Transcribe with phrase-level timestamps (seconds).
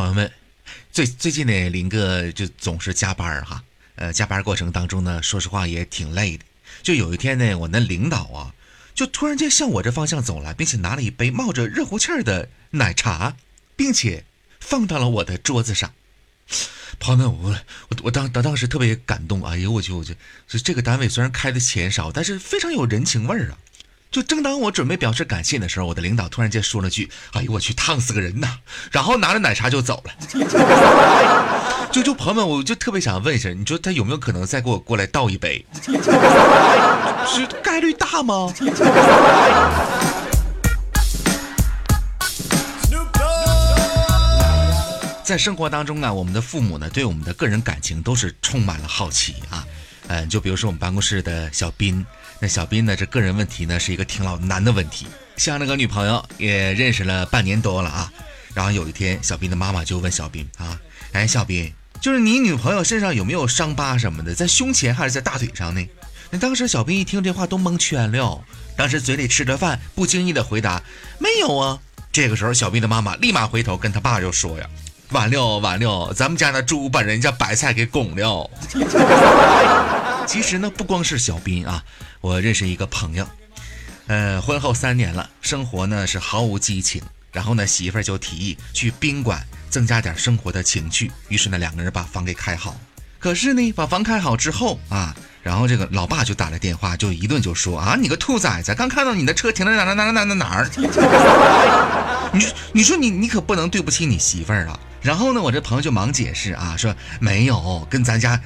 [0.00, 0.32] 朋友们，
[0.90, 3.62] 最最近呢，林哥就总是加班哈，
[3.96, 6.44] 呃，加班过程当中呢，说实话也挺累的。
[6.82, 8.54] 就有一天呢，我那领导啊，
[8.94, 13.36] 就突然间向我这方向走来，并且拿了一杯冒着热乎气儿的奶茶，
[13.76, 14.24] 并且
[14.58, 15.92] 放到了我的桌子上。
[16.98, 20.16] 朋友们，我我我当当当时特别感动，哎呦我去我去，
[20.48, 23.58] 就这个单位虽然开的钱少，但是非常有人情味儿啊。
[24.10, 28.58] 就正当我准备表示感谢的时候，我的领导突然间说了句：“哎呦我去，烫死个人呐！”
[28.90, 30.12] 然后拿着奶茶就走了。
[31.92, 35.64] 就就朋友们，我就特别想问一下，你说他有没有可能再给我过来倒一杯？
[35.84, 38.52] 是概率大吗？
[45.22, 49.64] 在生活当中啊，我们的父母呢，对我们的个人感情都是充满了好奇啊。
[50.08, 52.04] 嗯，就比如说我们办公室的小斌，
[52.40, 55.06] 那小斌呢，这个人问题呢是一个挺老难的问题。
[55.36, 58.12] 像那个女朋友也认识了半年多了啊，
[58.54, 60.78] 然后有一天，小斌的妈妈就问小斌啊，
[61.12, 65.86] 哎，小斌，就是你女朋友身上有没有伤疤什么的，在胸前还是在大腿上呢？
[66.30, 68.44] 那当时小斌一听这话都蒙圈了，
[68.76, 70.82] 当时嘴里吃着饭，不经意的回答
[71.18, 71.78] 没有啊。
[72.12, 74.68] 这个时候，小斌的妈妈立马回头跟他爸就说呀。
[75.10, 78.48] 完了完了，咱们家的猪把人家白菜给拱了。
[80.26, 81.84] 其实呢，不光是小斌啊，
[82.20, 83.26] 我认识一个朋友，
[84.06, 87.02] 呃，婚后三年了，生活呢是毫无激情。
[87.32, 91.10] 然后呢，媳妇儿就提议去宾馆增加点生活的情趣。
[91.28, 92.76] 于是呢，两个人把房给开好。
[93.18, 100.70] 可是呢，把房开好之后啊，然后这个老爸就打来电话，就一顿就说啊，你个兔崽子，刚看到你的车停在哪哪哪哪哪哪哪儿？
[102.32, 104.78] 你你说你你可不能对不起你媳妇儿啊。
[105.02, 108.38] 然后呢，我这朋友就忙解释啊，说没有跟咱家，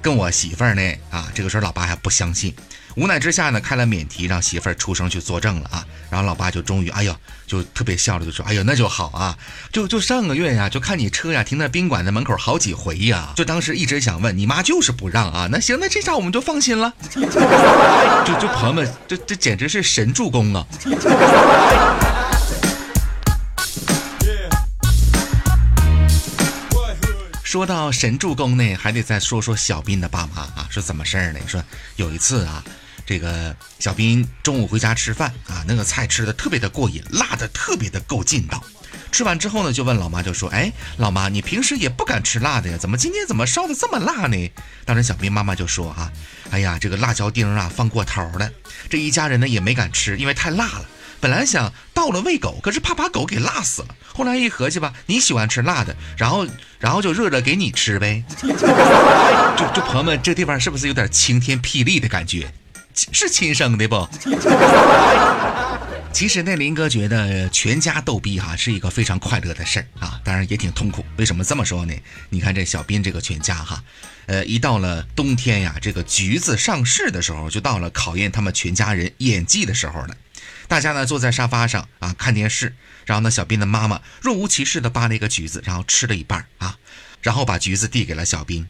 [0.00, 1.30] 跟我媳妇儿呢啊。
[1.34, 2.54] 这个时候老爸还不相信，
[2.96, 5.86] 无奈之下呢，开了免提，让媳妇儿出声去作证了啊。
[6.10, 9.38] 然后老爸就终于，哎呦，就特别笑着就说，哎呦，那就好啊，
[9.72, 15.48] 就就上个月呀，就看你车呀停在宾馆的门口好几回呀，就当时一直想问你妈就是不让啊。
[15.50, 16.92] 那行，那这下我们就放心了。
[17.10, 17.22] 就
[18.38, 20.66] 就朋友们，这这简直是神助攻啊！
[27.52, 31.40] 说到神助攻呢，还得再说说小斌的爸妈啊，是怎么事儿呢？
[31.46, 31.62] 说
[31.96, 32.64] 有一次啊，
[33.04, 38.64] 这个小斌中午回家吃饭啊，那个菜吃的特别的过瘾，辣的特别的够劲道。
[39.10, 44.52] 吃完之后呢，就问老妈，就说：“哎，老妈，你平时也不敢吃辣的呀，怎么今天怎么烧的这么辣呢？”
[44.86, 46.10] 当时小斌妈妈就说：“啊，
[46.50, 48.50] 哎呀，这个辣椒丁啊放过头了，
[48.88, 50.86] 这一家人呢也没敢吃，因为太辣了。”
[51.22, 53.94] 本来想倒了喂狗，可是怕把狗给辣死了。
[54.12, 56.44] 后来一合计吧，你喜欢吃辣的，然后
[56.80, 58.24] 然后就热热给你吃呗。
[58.42, 58.48] 就
[59.72, 62.52] 就朋友们，这地方是不是有点晴天霹雳的感觉？
[62.92, 64.08] 是亲生的不？
[66.12, 71.04] 其实那林哥觉得全家逗逼哈是一个非常快乐的事儿啊，当然也挺痛苦。
[71.16, 71.94] 为什么这么说呢？
[72.30, 73.80] 你看这小斌这个全家哈，
[74.26, 80.16] 呃，一到了冬天呀，这个橘子上市的时候，就到了考验他们全家人演技的时候了。
[80.72, 82.74] 大家呢坐在沙发上啊看电视，
[83.04, 86.78] 然后呢小斌的妈妈若无其事的扒了一个橘子，然后吃了一半啊，
[87.20, 88.66] 然后把橘子递给了小斌。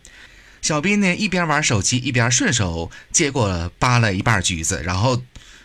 [0.62, 5.22] 小斌呢一边玩手机一边顺手接过扒了一半橘子，然后，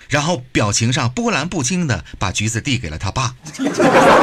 [0.09, 3.35] 然后表情上波澜不惊的把橘子递给了他爸。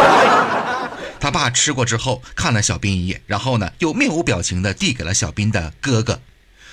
[1.19, 6.21] 他爸吃过之后看了小斌一眼，然后呢又面无表情的递给了小斌的哥哥。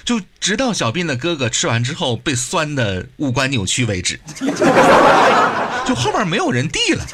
[0.03, 4.19] 就直到小斌的哥哥吃完之后被酸的五官扭曲为止，
[5.85, 7.05] 就后面没有人递了。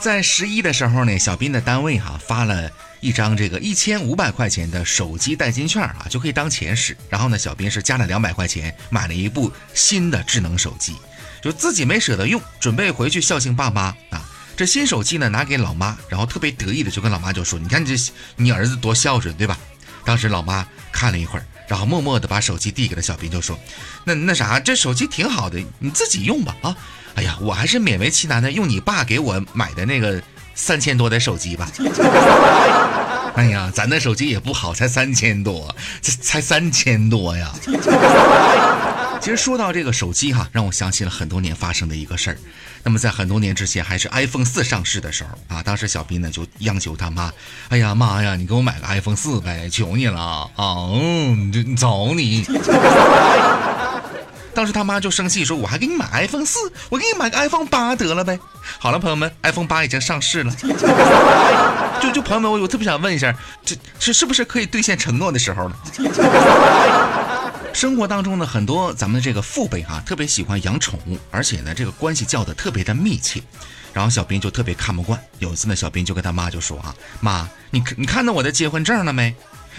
[0.00, 2.70] 在十一的时候呢，小斌的单位哈发了
[3.00, 6.96] 一张这个一千五百块钱的手机代金券啊，就可以当钱使。
[7.10, 10.96] 然后呢，小斌是加了两百块钱买了一部新的智能手机，
[11.42, 14.24] 就自己没舍得用，准备回去孝敬爸妈啊。
[14.58, 17.94] 这新手机呢，拿给老妈，然后特别得意的就跟老妈就说：“你看这
[18.34, 19.56] 你儿子多孝顺，对吧？”
[20.04, 23.56] 当时老妈看了一会儿，然后默默的把手机递给了小斌，就说
[24.02, 26.56] ：“那那啥，这手机挺好的，你自己用吧。
[26.62, 26.76] 啊，
[27.14, 30.20] 哎呀，我还是勉为其难的用你爸给我买的那个
[30.56, 31.70] 三千多的手机吧。
[33.38, 35.72] 哎呀，咱的手机也不好，才三千多，
[36.02, 37.54] 才才三千多呀。”
[39.20, 42.38] 其实说到这个手机哈，让我想起了很多年发生的一个事儿。
[42.82, 47.30] 那么在很多年之前，还是 iPhone 四上市的时候啊，当时小斌呢就央求他妈
[47.68, 52.46] ：“哎呀妈呀，你给我买个 iPhone 四呗，求你了啊！”嗯，你走你。
[54.54, 58.38] 当时他妈就生气说：“我还给你买 iPhone 四，我给你买个 iPhone 八得了呗。”
[58.78, 60.52] 好了，朋友们，iPhone 八已经上市了。
[62.00, 63.34] 就就朋友们，我我特别想问一下，
[63.64, 65.76] 这是是不是可以兑现承诺的时候了？
[67.78, 73.40] 生活当中呢，很多咱们这个父辈哈，特别喜欢养宠物，而且呢，这个关系叫的特别的密切。
[73.92, 75.16] 然后小兵就特别看不惯。
[75.38, 76.92] 有一次呢，小兵就跟他妈就说啊
[77.22, 79.32] ：“妈，你你看到我的结婚证了没？”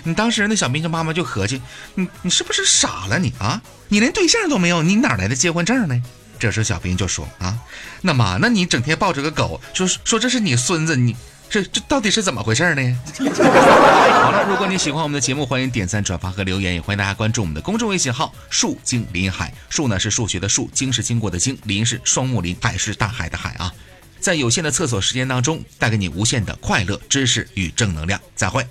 [0.06, 1.62] 你当时那小兵就妈妈就合计
[1.96, 3.62] ：“你你是不是傻了你啊？
[3.90, 6.02] 你连对象都没有，你哪来的结婚证呢？”
[6.40, 7.60] 这时小兵就说：“啊，
[8.00, 11.18] 那妈，那你整天抱着个狗，说说这是你孙子，你
[11.50, 19.54] 这这到底是怎么回事呢？” 好了，如果你喜欢我们的节目，欢迎点赞、转发和留言，也欢迎大家关注我们的公众微信号“树精林海”。
[19.70, 23.74] 树呢是数学的树，经是经过的经，林是双木林，海是大海的海啊。
[24.20, 28.20] 在有限的厕所时间当中，带给你无限的快乐、知识与正能量。
[28.36, 28.68] 再会。